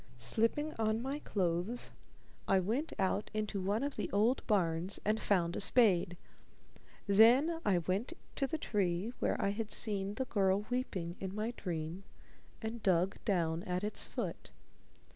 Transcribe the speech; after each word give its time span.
Slipping 0.17 0.73
on 0.79 0.99
my 0.99 1.19
clothes, 1.19 1.91
I 2.47 2.59
went 2.59 2.91
out 2.97 3.29
into 3.35 3.61
one 3.61 3.83
of 3.83 3.97
the 3.97 4.09
old 4.11 4.41
barns 4.47 4.99
and 5.05 5.21
found 5.21 5.55
a 5.55 5.59
spade. 5.59 6.17
Then 7.05 7.59
I 7.63 7.77
went 7.77 8.13
to 8.37 8.47
the 8.47 8.57
tree 8.57 9.13
where 9.19 9.39
I 9.39 9.49
had 9.49 9.69
seen 9.69 10.15
the 10.15 10.25
girl 10.25 10.65
weeping 10.71 11.17
in 11.19 11.35
my 11.35 11.51
dream 11.55 12.01
and 12.63 12.81
dug 12.81 13.23
down 13.25 13.61
at 13.65 13.83
its 13.83 14.03
foot. 14.03 14.49